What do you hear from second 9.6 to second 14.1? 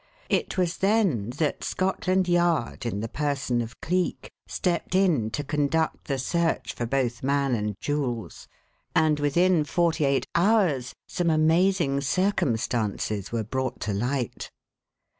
forty eight hours some amazing circumstances were brought to